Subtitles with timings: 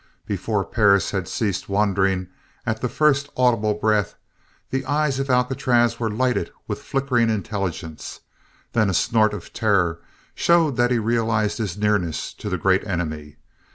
[0.25, 2.27] Before Perris had ceased wondering
[2.65, 4.15] at the first audible breath
[4.71, 8.21] the eyes of Alcatraz were lighted with flickering intelligence;
[8.73, 9.99] then a snort of terror
[10.33, 13.37] showed that he realized his nearness to the Great Enemy.